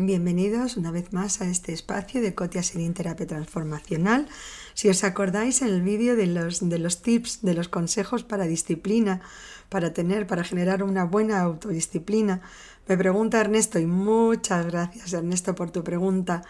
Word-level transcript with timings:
Bienvenidos 0.00 0.76
una 0.76 0.92
vez 0.92 1.12
más 1.12 1.40
a 1.40 1.50
este 1.50 1.72
espacio 1.72 2.22
de 2.22 2.32
Cotia 2.32 2.62
Serín 2.62 2.94
Terapia 2.94 3.26
Transformacional. 3.26 4.28
Si 4.72 4.88
os 4.88 5.02
acordáis 5.02 5.60
en 5.60 5.68
el 5.68 5.82
vídeo 5.82 6.14
de 6.14 6.26
los, 6.26 6.66
de 6.66 6.78
los 6.78 7.02
tips, 7.02 7.42
de 7.42 7.52
los 7.52 7.68
consejos 7.68 8.22
para 8.22 8.46
disciplina, 8.46 9.20
para 9.68 9.92
tener, 9.92 10.28
para 10.28 10.44
generar 10.44 10.84
una 10.84 11.04
buena 11.04 11.40
autodisciplina, 11.40 12.42
me 12.86 12.96
pregunta 12.96 13.40
Ernesto, 13.40 13.80
y 13.80 13.86
muchas 13.86 14.66
gracias 14.66 15.12
Ernesto 15.12 15.56
por 15.56 15.72
tu 15.72 15.82
pregunta. 15.82 16.42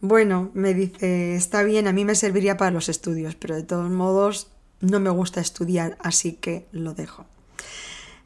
Bueno, 0.00 0.50
me 0.54 0.72
dice, 0.72 1.36
está 1.36 1.62
bien, 1.64 1.88
a 1.88 1.92
mí 1.92 2.06
me 2.06 2.14
serviría 2.14 2.56
para 2.56 2.70
los 2.70 2.88
estudios, 2.88 3.34
pero 3.34 3.54
de 3.54 3.64
todos 3.64 3.90
modos 3.90 4.50
no 4.80 5.00
me 5.00 5.10
gusta 5.10 5.40
estudiar, 5.40 5.96
así 6.00 6.34
que 6.34 6.66
lo 6.72 6.94
dejo. 6.94 7.26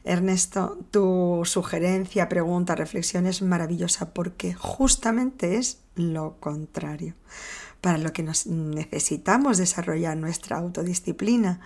Ernesto, 0.03 0.77
tu 0.91 1.43
sugerencia, 1.45 2.27
pregunta, 2.27 2.75
reflexión 2.75 3.25
es 3.25 3.41
maravillosa 3.41 4.13
porque 4.13 4.53
justamente 4.53 5.57
es 5.57 5.79
lo 5.95 6.37
contrario. 6.39 7.15
Para 7.79 7.97
lo 7.97 8.11
que 8.11 8.23
nos 8.23 8.45
necesitamos 8.47 9.57
desarrollar 9.57 10.17
nuestra 10.17 10.57
autodisciplina 10.57 11.61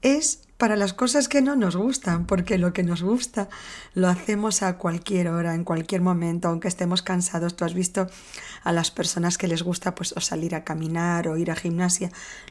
es 0.00 0.42
para 0.64 0.76
las 0.76 0.94
cosas 0.94 1.28
que 1.28 1.42
no 1.42 1.56
nos 1.56 1.76
gustan, 1.76 2.24
porque 2.24 2.56
lo 2.56 2.72
que 2.72 2.82
nos 2.82 3.02
gusta 3.02 3.50
lo 3.92 4.08
hacemos 4.08 4.62
a 4.62 4.78
cualquier 4.78 5.28
hora, 5.28 5.54
en 5.54 5.62
cualquier 5.62 6.00
momento, 6.00 6.48
aunque 6.48 6.68
estemos 6.68 7.02
cansados. 7.02 7.54
Tú 7.54 7.66
has 7.66 7.74
visto 7.74 8.06
a 8.62 8.72
las 8.72 8.90
personas 8.90 9.36
que 9.36 9.46
les 9.46 9.62
gusta 9.62 9.94
pues 9.94 10.14
salir 10.20 10.54
a 10.54 10.64
caminar 10.64 11.28
o 11.28 11.36
ir 11.36 11.50
a 11.50 11.54
gimnasia, 11.54 12.10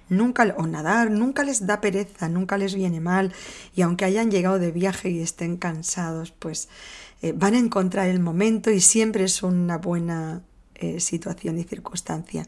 nunca 0.09 0.53
o 0.59 0.67
nadar, 0.67 1.09
nunca 1.09 1.43
les 1.43 1.65
da 1.65 1.81
pereza, 1.81 2.29
nunca 2.29 2.59
les 2.59 2.75
viene 2.75 2.99
mal. 2.99 3.33
Y 3.75 3.81
aunque 3.81 4.05
hayan 4.05 4.29
llegado 4.29 4.59
de 4.59 4.71
viaje 4.71 5.09
y 5.09 5.19
estén 5.19 5.57
cansados, 5.57 6.29
pues 6.29 6.69
eh, 7.23 7.33
van 7.35 7.55
a 7.55 7.57
encontrar 7.57 8.09
el 8.09 8.19
momento 8.19 8.69
y 8.69 8.79
siempre 8.79 9.23
es 9.23 9.41
una 9.41 9.79
buena 9.79 10.43
eh, 10.75 10.99
situación 10.99 11.57
y 11.57 11.63
circunstancia 11.63 12.45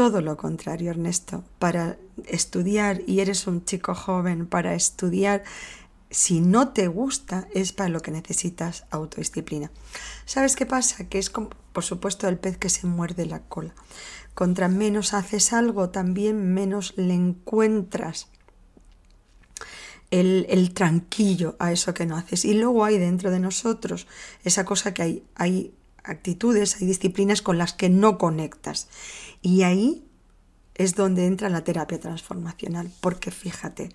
todo 0.00 0.22
lo 0.22 0.38
contrario, 0.38 0.92
Ernesto. 0.92 1.44
Para 1.58 1.98
estudiar, 2.24 3.02
y 3.06 3.20
eres 3.20 3.46
un 3.46 3.66
chico 3.66 3.94
joven, 3.94 4.46
para 4.46 4.74
estudiar, 4.74 5.44
si 6.08 6.40
no 6.40 6.70
te 6.70 6.88
gusta, 6.88 7.48
es 7.52 7.72
para 7.74 7.90
lo 7.90 8.00
que 8.00 8.10
necesitas 8.10 8.86
autodisciplina. 8.88 9.70
¿Sabes 10.24 10.56
qué 10.56 10.64
pasa? 10.64 11.06
Que 11.10 11.18
es 11.18 11.28
como, 11.28 11.50
por 11.74 11.84
supuesto, 11.84 12.28
el 12.28 12.38
pez 12.38 12.56
que 12.56 12.70
se 12.70 12.86
muerde 12.86 13.26
la 13.26 13.40
cola. 13.40 13.74
Contra 14.32 14.68
menos 14.68 15.12
haces 15.12 15.52
algo, 15.52 15.90
también 15.90 16.54
menos 16.54 16.94
le 16.96 17.12
encuentras 17.12 18.28
el, 20.10 20.46
el, 20.48 20.72
tranquillo 20.72 21.56
a 21.58 21.72
eso 21.72 21.92
que 21.92 22.06
no 22.06 22.16
haces. 22.16 22.46
Y 22.46 22.54
luego 22.54 22.86
hay 22.86 22.96
dentro 22.96 23.30
de 23.30 23.38
nosotros 23.38 24.06
esa 24.44 24.64
cosa 24.64 24.94
que 24.94 25.02
hay, 25.02 25.24
hay 25.34 25.74
actitudes, 26.04 26.76
hay 26.80 26.86
disciplinas 26.86 27.42
con 27.42 27.58
las 27.58 27.72
que 27.72 27.88
no 27.88 28.18
conectas. 28.18 28.88
Y 29.42 29.62
ahí 29.62 30.04
es 30.74 30.94
donde 30.94 31.26
entra 31.26 31.48
la 31.48 31.64
terapia 31.64 32.00
transformacional, 32.00 32.90
porque 33.00 33.30
fíjate, 33.30 33.90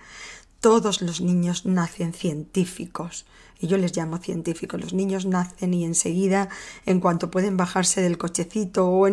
todos 0.60 1.02
los 1.02 1.22
niños 1.22 1.66
nacen 1.66 2.14
científicos, 2.14 3.26
y 3.60 3.68
yo 3.68 3.78
les 3.78 3.96
llamo 3.96 4.18
científicos, 4.18 4.82
los 4.82 4.94
niños 4.94 5.26
nacen 5.26 5.74
y 5.74 5.86
enseguida, 5.86 6.50
en 6.86 7.00
cuanto 7.00 7.32
pueden 7.32 7.58
bajarse 7.58 8.02
del 8.02 8.18
cochecito 8.18 8.88
o 8.88 9.08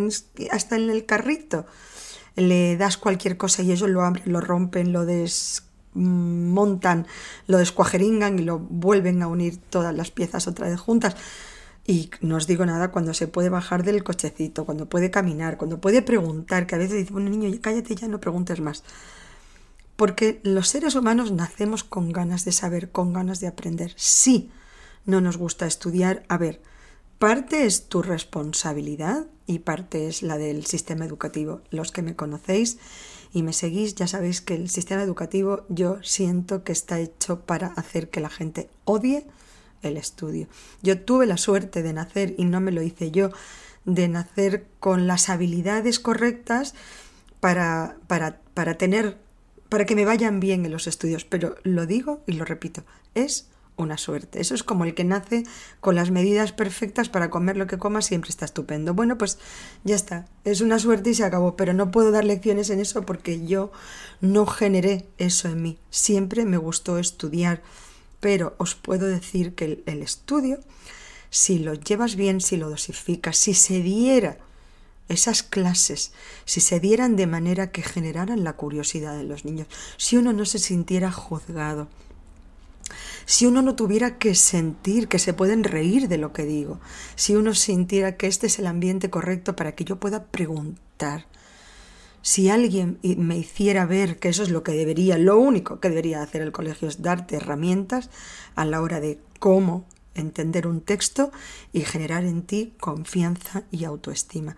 hasta 0.50 0.76
en 0.76 0.90
el 0.90 1.06
carrito, 1.06 1.66
le 2.36 2.76
das 2.76 2.96
cualquier 2.96 3.36
cosa 3.36 3.62
y 3.62 3.72
ellos 3.72 3.90
lo 3.90 4.10
lo 4.24 4.40
rompen, 4.40 4.92
lo 4.92 5.04
desmontan, 5.04 7.06
lo 7.46 7.58
descuajeringan 7.58 8.38
y 8.38 8.42
lo 8.42 8.58
vuelven 8.58 9.22
a 9.22 9.28
unir 9.28 9.58
todas 9.58 9.94
las 9.94 10.10
piezas 10.10 10.48
otra 10.48 10.68
vez 10.68 10.80
juntas. 10.80 11.16
Y 11.86 12.10
no 12.20 12.36
os 12.36 12.46
digo 12.46 12.64
nada 12.64 12.92
cuando 12.92 13.12
se 13.12 13.26
puede 13.26 13.48
bajar 13.48 13.82
del 13.82 14.04
cochecito, 14.04 14.64
cuando 14.64 14.88
puede 14.88 15.10
caminar, 15.10 15.56
cuando 15.56 15.80
puede 15.80 16.02
preguntar, 16.02 16.66
que 16.66 16.76
a 16.76 16.78
veces 16.78 16.96
dice, 16.96 17.12
bueno 17.12 17.30
niño, 17.30 17.50
cállate 17.60 17.94
ya, 17.96 18.06
no 18.08 18.20
preguntes 18.20 18.60
más. 18.60 18.84
Porque 19.96 20.40
los 20.44 20.68
seres 20.68 20.94
humanos 20.94 21.32
nacemos 21.32 21.84
con 21.84 22.12
ganas 22.12 22.44
de 22.44 22.52
saber, 22.52 22.90
con 22.90 23.12
ganas 23.12 23.40
de 23.40 23.48
aprender. 23.48 23.92
Sí, 23.96 24.50
no 25.06 25.20
nos 25.20 25.36
gusta 25.36 25.66
estudiar. 25.66 26.24
A 26.28 26.38
ver, 26.38 26.60
parte 27.18 27.66
es 27.66 27.88
tu 27.88 28.02
responsabilidad 28.02 29.26
y 29.46 29.60
parte 29.60 30.06
es 30.06 30.22
la 30.22 30.38
del 30.38 30.66
sistema 30.66 31.04
educativo. 31.04 31.62
Los 31.70 31.90
que 31.90 32.02
me 32.02 32.16
conocéis 32.16 32.78
y 33.32 33.42
me 33.42 33.52
seguís 33.52 33.94
ya 33.94 34.06
sabéis 34.06 34.40
que 34.40 34.54
el 34.54 34.70
sistema 34.70 35.02
educativo 35.02 35.64
yo 35.68 36.02
siento 36.02 36.64
que 36.64 36.72
está 36.72 37.00
hecho 37.00 37.40
para 37.40 37.68
hacer 37.68 38.08
que 38.08 38.20
la 38.20 38.30
gente 38.30 38.70
odie 38.84 39.26
el 39.82 39.96
estudio. 39.96 40.48
Yo 40.82 41.00
tuve 41.00 41.26
la 41.26 41.36
suerte 41.36 41.82
de 41.82 41.92
nacer, 41.92 42.34
y 42.38 42.44
no 42.44 42.60
me 42.60 42.72
lo 42.72 42.82
hice 42.82 43.10
yo, 43.10 43.30
de 43.84 44.08
nacer 44.08 44.66
con 44.80 45.06
las 45.06 45.28
habilidades 45.28 45.98
correctas 45.98 46.74
para, 47.40 47.96
para, 48.06 48.40
para 48.54 48.78
tener, 48.78 49.18
para 49.68 49.86
que 49.86 49.96
me 49.96 50.04
vayan 50.04 50.40
bien 50.40 50.64
en 50.64 50.72
los 50.72 50.86
estudios. 50.86 51.24
Pero 51.24 51.56
lo 51.64 51.86
digo 51.86 52.22
y 52.26 52.32
lo 52.32 52.44
repito, 52.44 52.84
es 53.14 53.48
una 53.76 53.98
suerte. 53.98 54.40
Eso 54.40 54.54
es 54.54 54.62
como 54.62 54.84
el 54.84 54.94
que 54.94 55.04
nace 55.04 55.44
con 55.80 55.94
las 55.94 56.10
medidas 56.10 56.52
perfectas 56.52 57.08
para 57.08 57.30
comer 57.30 57.56
lo 57.56 57.66
que 57.66 57.78
coma, 57.78 58.02
siempre 58.02 58.30
está 58.30 58.44
estupendo. 58.44 58.94
Bueno, 58.94 59.18
pues 59.18 59.38
ya 59.84 59.94
está, 59.94 60.26
es 60.44 60.60
una 60.60 60.78
suerte 60.78 61.10
y 61.10 61.14
se 61.14 61.24
acabó, 61.24 61.56
pero 61.56 61.72
no 61.72 61.90
puedo 61.90 62.10
dar 62.10 62.24
lecciones 62.24 62.70
en 62.70 62.80
eso 62.80 63.02
porque 63.02 63.44
yo 63.46 63.72
no 64.20 64.46
generé 64.46 65.06
eso 65.18 65.48
en 65.48 65.62
mí. 65.62 65.78
Siempre 65.90 66.44
me 66.44 66.56
gustó 66.56 66.98
estudiar, 66.98 67.62
pero 68.22 68.54
os 68.58 68.76
puedo 68.76 69.08
decir 69.08 69.56
que 69.56 69.82
el, 69.84 70.00
estudio, 70.00 70.60
si 71.28 71.58
lo 71.58 71.74
llevas 71.74 72.14
bien, 72.14 72.40
si 72.40 72.56
lo 72.56 72.70
dosificas, 72.70 73.36
si 73.36 73.52
se 73.52 73.82
diera 73.82 74.38
esas 75.08 75.42
clases, 75.42 76.12
si 76.44 76.60
se 76.60 76.78
dieran 76.78 77.16
de 77.16 77.26
manera 77.26 77.72
que 77.72 77.82
generaran 77.82 78.44
la 78.44 78.52
curiosidad 78.52 79.16
de 79.16 79.24
los 79.24 79.44
niños, 79.44 79.66
si 79.96 80.16
uno 80.16 80.32
no 80.32 80.44
se 80.44 80.60
sintiera 80.60 81.10
juzgado, 81.10 81.88
si 83.26 83.46
uno 83.46 83.60
no 83.60 83.74
tuviera 83.74 84.18
que 84.18 84.36
sentir 84.36 85.08
que 85.08 85.18
se 85.18 85.34
pueden 85.34 85.64
reír 85.64 86.06
de 86.06 86.18
lo 86.18 86.32
que 86.32 86.44
digo, 86.44 86.78
si 87.16 87.34
uno 87.34 87.56
sintiera 87.56 88.16
que 88.16 88.28
este 88.28 88.46
es 88.46 88.60
el 88.60 88.68
ambiente 88.68 89.10
correcto 89.10 89.56
para 89.56 89.74
que 89.74 89.84
yo 89.84 89.96
pueda 89.96 90.26
preguntar, 90.26 91.26
si 92.22 92.48
alguien 92.48 92.98
me 93.02 93.36
hiciera 93.36 93.84
ver 93.84 94.18
que 94.18 94.28
eso 94.28 94.42
es 94.42 94.50
lo 94.50 94.62
que 94.62 94.72
debería, 94.72 95.18
lo 95.18 95.38
único 95.38 95.80
que 95.80 95.88
debería 95.88 96.22
hacer 96.22 96.40
el 96.40 96.52
colegio 96.52 96.88
es 96.88 97.02
darte 97.02 97.36
herramientas 97.36 98.10
a 98.54 98.64
la 98.64 98.80
hora 98.80 99.00
de 99.00 99.18
cómo 99.38 99.84
entender 100.14 100.66
un 100.66 100.80
texto 100.80 101.32
y 101.72 101.80
generar 101.80 102.24
en 102.24 102.42
ti 102.42 102.74
confianza 102.78 103.64
y 103.70 103.84
autoestima. 103.84 104.56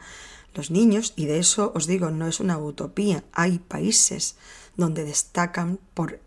Los 0.54 0.70
niños, 0.70 1.14
y 1.16 1.24
de 1.24 1.38
eso 1.38 1.72
os 1.74 1.86
digo, 1.86 2.10
no 2.10 2.28
es 2.28 2.38
una 2.38 2.58
utopía, 2.58 3.24
hay 3.32 3.58
países 3.58 4.36
donde 4.76 5.04
destacan 5.04 5.80
por 5.94 6.20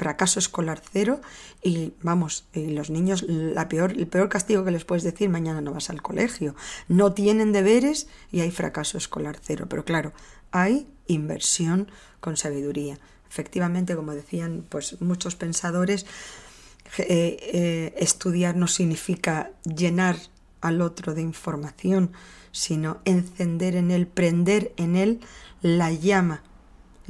fracaso 0.00 0.38
escolar 0.38 0.80
cero 0.92 1.20
y 1.62 1.92
vamos, 2.00 2.46
y 2.54 2.68
los 2.70 2.88
niños, 2.88 3.22
la 3.28 3.68
peor, 3.68 3.92
el 3.92 4.06
peor 4.06 4.30
castigo 4.30 4.64
que 4.64 4.70
les 4.70 4.86
puedes 4.86 5.04
decir, 5.04 5.28
mañana 5.28 5.60
no 5.60 5.74
vas 5.74 5.90
al 5.90 6.00
colegio, 6.00 6.56
no 6.88 7.12
tienen 7.12 7.52
deberes 7.52 8.08
y 8.32 8.40
hay 8.40 8.50
fracaso 8.50 8.96
escolar 8.96 9.36
cero. 9.42 9.66
Pero 9.68 9.84
claro, 9.84 10.14
hay 10.52 10.88
inversión 11.06 11.90
con 12.20 12.38
sabiduría. 12.38 12.98
Efectivamente, 13.28 13.94
como 13.94 14.14
decían 14.14 14.64
pues, 14.66 14.98
muchos 15.02 15.36
pensadores, 15.36 16.06
eh, 16.96 17.06
eh, 17.52 17.94
estudiar 17.98 18.56
no 18.56 18.68
significa 18.68 19.50
llenar 19.64 20.16
al 20.62 20.80
otro 20.80 21.12
de 21.12 21.20
información, 21.20 22.12
sino 22.52 23.02
encender 23.04 23.76
en 23.76 23.90
él, 23.90 24.06
prender 24.06 24.72
en 24.78 24.96
él 24.96 25.20
la 25.60 25.92
llama, 25.92 26.42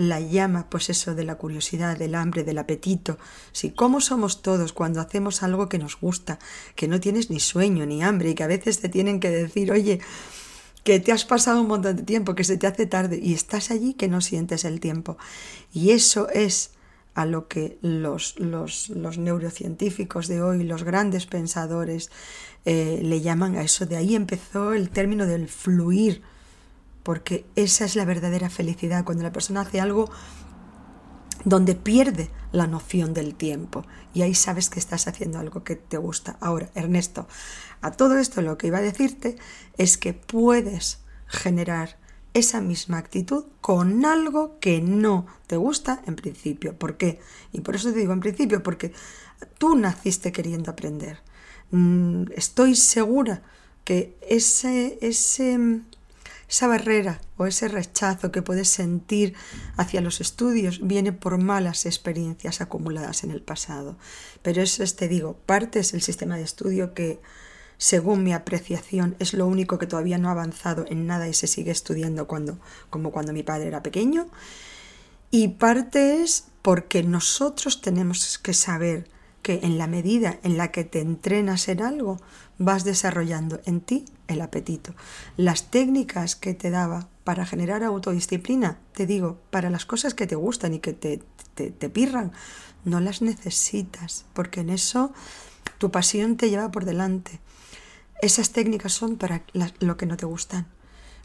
la 0.00 0.18
llama, 0.18 0.66
pues 0.70 0.88
eso 0.88 1.14
de 1.14 1.24
la 1.24 1.34
curiosidad, 1.34 1.98
del 1.98 2.14
hambre, 2.14 2.42
del 2.42 2.56
apetito. 2.56 3.18
Si 3.52 3.70
cómo 3.70 4.00
somos 4.00 4.40
todos 4.40 4.72
cuando 4.72 4.98
hacemos 4.98 5.42
algo 5.42 5.68
que 5.68 5.78
nos 5.78 6.00
gusta, 6.00 6.38
que 6.74 6.88
no 6.88 7.00
tienes 7.00 7.28
ni 7.28 7.38
sueño 7.38 7.84
ni 7.84 8.02
hambre 8.02 8.30
y 8.30 8.34
que 8.34 8.42
a 8.42 8.46
veces 8.46 8.80
te 8.80 8.88
tienen 8.88 9.20
que 9.20 9.28
decir, 9.28 9.70
oye, 9.70 10.00
que 10.84 11.00
te 11.00 11.12
has 11.12 11.26
pasado 11.26 11.60
un 11.60 11.68
montón 11.68 11.96
de 11.96 12.02
tiempo, 12.02 12.34
que 12.34 12.44
se 12.44 12.56
te 12.56 12.66
hace 12.66 12.86
tarde 12.86 13.20
y 13.22 13.34
estás 13.34 13.70
allí 13.70 13.92
que 13.92 14.08
no 14.08 14.22
sientes 14.22 14.64
el 14.64 14.80
tiempo. 14.80 15.18
Y 15.70 15.90
eso 15.90 16.30
es 16.30 16.70
a 17.12 17.26
lo 17.26 17.46
que 17.46 17.76
los, 17.82 18.38
los, 18.38 18.88
neurocientíficos 19.18 20.28
de 20.28 20.40
hoy, 20.40 20.64
los 20.64 20.82
grandes 20.82 21.26
pensadores, 21.26 22.10
eh, 22.64 23.00
le 23.02 23.20
llaman 23.20 23.56
a 23.56 23.62
eso. 23.62 23.84
De 23.84 23.96
ahí 23.96 24.14
empezó 24.14 24.72
el 24.72 24.88
término 24.88 25.26
del 25.26 25.48
fluir, 25.48 26.22
porque 27.02 27.46
esa 27.56 27.84
es 27.84 27.96
la 27.96 28.04
verdadera 28.04 28.50
felicidad, 28.50 29.04
cuando 29.04 29.22
la 29.22 29.32
persona 29.32 29.62
hace 29.62 29.80
algo 29.80 30.10
donde 31.44 31.74
pierde 31.74 32.30
la 32.52 32.66
noción 32.66 33.14
del 33.14 33.34
tiempo 33.34 33.86
y 34.12 34.22
ahí 34.22 34.34
sabes 34.34 34.68
que 34.68 34.78
estás 34.78 35.06
haciendo 35.06 35.38
algo 35.38 35.64
que 35.64 35.76
te 35.76 35.96
gusta. 35.96 36.36
Ahora, 36.40 36.70
Ernesto, 36.74 37.26
a 37.80 37.92
todo 37.92 38.18
esto 38.18 38.42
lo 38.42 38.58
que 38.58 38.66
iba 38.66 38.78
a 38.78 38.82
decirte 38.82 39.36
es 39.78 39.96
que 39.96 40.12
puedes 40.12 40.98
generar 41.26 41.98
esa 42.34 42.60
misma 42.60 42.98
actitud 42.98 43.44
con 43.60 44.04
algo 44.04 44.58
que 44.60 44.80
no 44.80 45.26
te 45.46 45.56
gusta 45.56 46.02
en 46.06 46.16
principio. 46.16 46.76
¿Por 46.78 46.96
qué? 46.96 47.20
Y 47.52 47.60
por 47.60 47.76
eso 47.76 47.92
te 47.92 47.98
digo 47.98 48.12
en 48.12 48.20
principio, 48.20 48.62
porque 48.62 48.92
tú 49.58 49.74
naciste 49.76 50.32
queriendo 50.32 50.70
aprender. 50.70 51.20
Mm, 51.70 52.24
estoy 52.34 52.76
segura 52.76 53.42
que 53.84 54.16
ese, 54.28 54.98
ese, 55.00 55.82
esa 56.50 56.66
barrera 56.66 57.20
o 57.36 57.46
ese 57.46 57.68
rechazo 57.68 58.32
que 58.32 58.42
puedes 58.42 58.68
sentir 58.68 59.34
hacia 59.76 60.00
los 60.00 60.20
estudios 60.20 60.80
viene 60.82 61.12
por 61.12 61.38
malas 61.38 61.86
experiencias 61.86 62.60
acumuladas 62.60 63.22
en 63.22 63.30
el 63.30 63.40
pasado. 63.40 63.96
Pero 64.42 64.60
eso 64.60 64.82
es, 64.82 64.96
te 64.96 65.06
digo, 65.06 65.38
parte 65.46 65.78
es 65.78 65.94
el 65.94 66.02
sistema 66.02 66.36
de 66.36 66.42
estudio 66.42 66.92
que 66.92 67.20
según 67.78 68.24
mi 68.24 68.34
apreciación, 68.34 69.14
es 69.20 69.32
lo 69.32 69.46
único 69.46 69.78
que 69.78 69.86
todavía 69.86 70.18
no 70.18 70.28
ha 70.28 70.32
avanzado 70.32 70.84
en 70.88 71.06
nada 71.06 71.28
y 71.28 71.34
se 71.34 71.46
sigue 71.46 71.70
estudiando 71.70 72.26
cuando, 72.26 72.58
como 72.90 73.12
cuando 73.12 73.32
mi 73.32 73.42
padre 73.42 73.68
era 73.68 73.82
pequeño. 73.82 74.28
Y 75.30 75.48
parte 75.48 76.22
es 76.22 76.48
porque 76.62 77.04
nosotros 77.04 77.80
tenemos 77.80 78.38
que 78.38 78.52
saber 78.54 79.08
que 79.42 79.60
en 79.62 79.78
la 79.78 79.86
medida 79.86 80.38
en 80.42 80.56
la 80.56 80.70
que 80.70 80.84
te 80.84 81.00
entrenas 81.00 81.68
en 81.68 81.82
algo, 81.82 82.18
vas 82.58 82.84
desarrollando 82.84 83.60
en 83.64 83.80
ti 83.80 84.04
el 84.28 84.40
apetito. 84.40 84.94
Las 85.36 85.70
técnicas 85.70 86.36
que 86.36 86.54
te 86.54 86.70
daba 86.70 87.08
para 87.24 87.46
generar 87.46 87.82
autodisciplina, 87.82 88.78
te 88.92 89.06
digo, 89.06 89.38
para 89.50 89.70
las 89.70 89.86
cosas 89.86 90.14
que 90.14 90.26
te 90.26 90.36
gustan 90.36 90.74
y 90.74 90.80
que 90.80 90.92
te, 90.92 91.22
te, 91.54 91.70
te 91.70 91.88
pirran, 91.88 92.32
no 92.84 93.00
las 93.00 93.22
necesitas, 93.22 94.24
porque 94.32 94.60
en 94.60 94.70
eso 94.70 95.12
tu 95.78 95.90
pasión 95.90 96.36
te 96.36 96.50
lleva 96.50 96.70
por 96.70 96.84
delante. 96.84 97.40
Esas 98.20 98.50
técnicas 98.50 98.92
son 98.92 99.16
para 99.16 99.42
lo 99.80 99.96
que 99.96 100.06
no 100.06 100.16
te 100.16 100.26
gustan. 100.26 100.66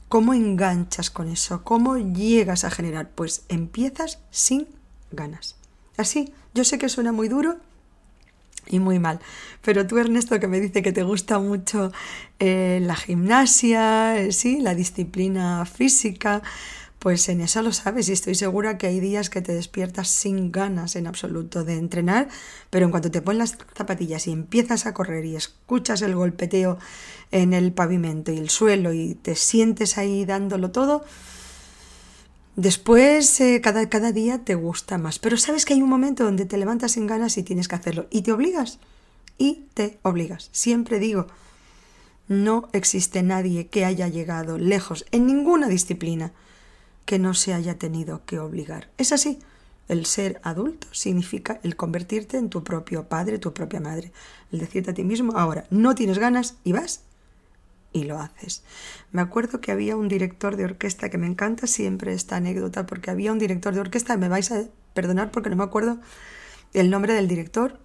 ¿Cómo 0.08 0.34
enganchas 0.34 1.10
con 1.10 1.28
eso? 1.28 1.64
¿Cómo 1.64 1.98
llegas 1.98 2.64
a 2.64 2.72
generar? 2.72 3.10
Pues 3.10 3.44
empiezas 3.50 4.20
sin 4.30 4.68
ganas. 5.12 5.56
Así, 5.98 6.34
yo 6.54 6.64
sé 6.64 6.78
que 6.78 6.90
suena 6.90 7.12
muy 7.12 7.28
duro 7.28 7.58
y 8.68 8.80
muy 8.80 9.00
mal, 9.00 9.20
pero 9.62 9.86
tú 9.88 9.98
Ernesto 9.98 10.40
que 10.40 10.48
me 10.48 10.60
dice 10.60 10.82
que 10.82 10.92
te 10.92 11.04
gusta 11.04 11.40
mucho 11.40 11.92
eh, 12.40 12.80
la 12.82 12.96
gimnasia, 12.96 14.20
eh, 14.20 14.32
sí, 14.32 14.60
la 14.62 14.76
disciplina 14.76 15.66
física, 15.66 16.42
pues 17.06 17.30
en 17.30 17.42
eso 17.42 17.62
lo 17.62 17.72
sabes 17.72 18.10
y 18.10 18.14
estoy 18.14 18.34
segura 18.34 18.80
que 18.80 18.88
hay 18.88 19.00
días 19.00 19.30
que 19.30 19.42
te 19.42 19.54
despiertas 19.54 20.08
sin 20.08 20.52
ganas 20.52 20.96
en 20.96 21.06
absoluto 21.06 21.64
de 21.64 21.78
entrenar, 21.78 22.30
pero 22.72 22.86
en 22.86 22.92
cuanto 22.92 23.12
te 23.12 23.22
pones 23.22 23.38
las 23.38 23.58
zapatillas 23.76 24.26
y 24.26 24.32
empiezas 24.32 24.88
a 24.88 24.94
correr 24.96 25.24
y 25.26 25.36
escuchas 25.36 26.02
el 26.02 26.16
golpeteo 26.16 26.80
en 27.32 27.54
el 27.54 27.74
pavimento 27.74 28.32
y 28.32 28.38
el 28.38 28.50
suelo 28.50 28.92
y 28.92 29.14
te 29.14 29.36
sientes 29.36 30.00
ahí 30.00 30.26
dándolo 30.26 30.72
todo, 30.72 31.06
después 32.56 33.40
eh, 33.42 33.62
cada, 33.62 33.90
cada 33.90 34.12
día 34.12 34.44
te 34.44 34.56
gusta 34.56 34.98
más. 34.98 35.20
Pero 35.20 35.38
sabes 35.38 35.66
que 35.66 35.74
hay 35.74 35.82
un 35.82 35.90
momento 35.90 36.24
donde 36.24 36.46
te 36.46 36.58
levantas 36.58 36.94
sin 36.94 37.08
ganas 37.08 37.38
y 37.38 37.44
tienes 37.44 37.68
que 37.68 37.76
hacerlo 37.76 38.08
y 38.10 38.22
te 38.22 38.32
obligas 38.32 38.80
y 39.38 39.66
te 39.74 40.00
obligas. 40.02 40.50
Siempre 40.52 41.00
digo, 41.00 41.28
no 42.28 42.70
existe 42.74 43.22
nadie 43.24 43.68
que 43.68 43.86
haya 43.86 44.08
llegado 44.08 44.58
lejos 44.58 45.06
en 45.12 45.28
ninguna 45.28 45.68
disciplina 45.68 46.32
que 47.06 47.20
no 47.20 47.34
se 47.34 47.54
haya 47.54 47.78
tenido 47.78 48.22
que 48.26 48.40
obligar. 48.40 48.90
Es 48.98 49.12
así. 49.12 49.40
El 49.88 50.08
ser 50.08 50.42
adulto 50.42 50.88
significa 50.92 51.60
el 51.62 51.76
convertirte 51.76 52.38
en 52.38 52.50
tu 52.50 52.64
propio 52.64 53.08
padre, 53.08 53.38
tu 53.38 53.54
propia 53.54 53.80
madre. 53.80 54.12
El 54.52 54.60
decirte 54.60 54.92
a 54.92 54.94
ti 54.96 55.04
mismo, 55.04 55.38
ahora, 55.38 55.66
no 55.70 55.94
tienes 55.94 56.18
ganas 56.18 56.56
y 56.64 56.72
vas 56.72 57.02
y 57.96 58.04
lo 58.04 58.20
haces. 58.20 58.62
Me 59.14 59.22
acuerdo 59.22 59.62
que 59.62 59.72
había 59.72 59.96
un 59.96 60.10
director 60.10 60.58
de 60.58 60.66
orquesta 60.66 61.10
que 61.10 61.18
me 61.18 61.28
encanta 61.28 61.66
siempre 61.66 62.14
esta 62.14 62.36
anécdota 62.36 62.86
porque 62.86 63.10
había 63.10 63.32
un 63.32 63.40
director 63.40 63.74
de 63.74 63.80
orquesta, 63.80 64.18
me 64.18 64.28
vais 64.28 64.52
a 64.52 64.66
perdonar 64.94 65.32
porque 65.32 65.50
no 65.50 65.56
me 65.56 65.64
acuerdo 65.64 66.00
el 66.74 66.90
nombre 66.90 67.14
del 67.14 67.30
director, 67.30 67.80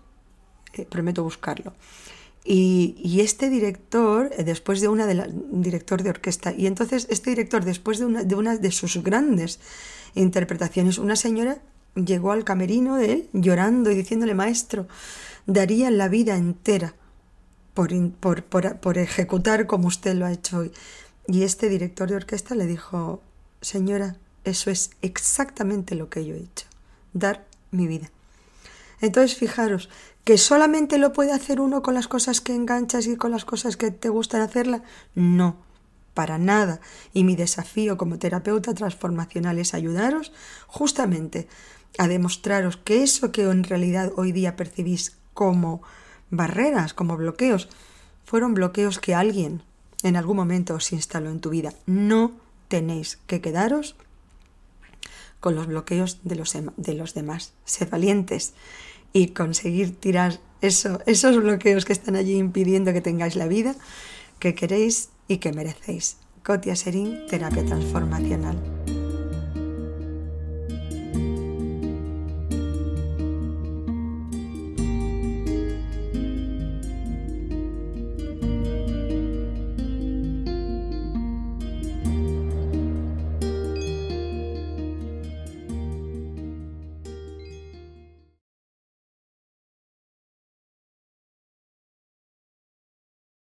eh, 0.72 0.84
prometo 0.84 1.22
buscarlo. 1.22 1.74
Y, 2.44 3.20
este 3.20 3.50
director, 3.50 4.30
eh, 4.36 4.42
después 4.42 4.80
de 4.80 4.88
una 4.88 5.06
de 5.06 5.32
director 5.52 6.02
de 6.02 6.10
orquesta, 6.10 6.52
y 6.52 6.66
entonces 6.66 7.06
este 7.08 7.30
director, 7.30 7.64
después 7.64 8.00
de 8.00 8.06
una, 8.06 8.24
de 8.24 8.34
una 8.34 8.56
de 8.56 8.72
sus 8.72 8.96
grandes 9.04 9.60
interpretaciones, 10.14 10.98
una 10.98 11.14
señora 11.14 11.62
llegó 11.94 12.32
al 12.32 12.42
camerino 12.42 12.96
de 12.96 13.12
él 13.12 13.28
llorando 13.32 13.92
y 13.92 13.94
diciéndole, 13.94 14.34
maestro, 14.34 14.88
daría 15.46 15.88
la 15.92 16.08
vida 16.08 16.36
entera 16.36 16.94
por, 17.74 17.90
por, 18.12 18.44
por, 18.80 18.98
ejecutar 18.98 19.66
como 19.66 19.88
usted 19.88 20.14
lo 20.14 20.26
ha 20.26 20.32
hecho 20.32 20.58
hoy. 20.58 20.72
Y 21.26 21.44
este 21.44 21.68
director 21.68 22.08
de 22.08 22.16
orquesta 22.16 22.54
le 22.54 22.66
dijo, 22.66 23.22
señora, 23.60 24.16
eso 24.44 24.70
es 24.70 24.90
exactamente 25.02 25.94
lo 25.94 26.08
que 26.08 26.24
yo 26.24 26.34
he 26.34 26.38
hecho, 26.40 26.66
dar 27.12 27.46
mi 27.70 27.86
vida. 27.86 28.10
Entonces, 29.00 29.36
fijaros, 29.36 29.88
¿Que 30.24 30.36
solamente 30.36 30.98
lo 30.98 31.12
puede 31.12 31.32
hacer 31.32 31.60
uno 31.60 31.82
con 31.82 31.94
las 31.94 32.06
cosas 32.06 32.40
que 32.40 32.54
enganchas 32.54 33.06
y 33.06 33.16
con 33.16 33.30
las 33.30 33.44
cosas 33.44 33.76
que 33.76 33.90
te 33.90 34.10
gustan 34.10 34.42
hacerla? 34.42 34.82
No, 35.14 35.56
para 36.14 36.38
nada. 36.38 36.80
Y 37.14 37.24
mi 37.24 37.36
desafío 37.36 37.96
como 37.96 38.18
terapeuta 38.18 38.74
transformacional 38.74 39.58
es 39.58 39.72
ayudaros 39.72 40.32
justamente 40.66 41.48
a 41.98 42.06
demostraros 42.06 42.76
que 42.76 43.02
eso 43.02 43.32
que 43.32 43.42
en 43.42 43.64
realidad 43.64 44.12
hoy 44.16 44.32
día 44.32 44.56
percibís 44.56 45.16
como 45.32 45.82
barreras, 46.30 46.94
como 46.94 47.16
bloqueos, 47.16 47.68
fueron 48.24 48.54
bloqueos 48.54 48.98
que 48.98 49.14
alguien 49.14 49.62
en 50.02 50.16
algún 50.16 50.36
momento 50.36 50.74
os 50.74 50.92
instaló 50.92 51.30
en 51.30 51.40
tu 51.40 51.50
vida. 51.50 51.72
No 51.86 52.32
tenéis 52.68 53.18
que 53.26 53.40
quedaros 53.40 53.96
con 55.40 55.54
los 55.54 55.66
bloqueos 55.66 56.18
de 56.22 56.36
los, 56.36 56.56
de 56.76 56.94
los 56.94 57.14
demás. 57.14 57.52
Sed 57.64 57.90
valientes 57.90 58.54
y 59.12 59.28
conseguir 59.28 59.96
tirar 59.98 60.38
eso, 60.60 61.00
esos 61.06 61.36
bloqueos 61.36 61.84
que 61.84 61.92
están 61.92 62.16
allí 62.16 62.36
impidiendo 62.36 62.92
que 62.92 63.00
tengáis 63.00 63.36
la 63.36 63.48
vida 63.48 63.74
que 64.38 64.54
queréis 64.54 65.10
y 65.28 65.38
que 65.38 65.52
merecéis. 65.52 66.16
Cotia 66.42 66.74
Serín, 66.74 67.26
Terapia 67.28 67.64
Transformacional. 67.64 68.79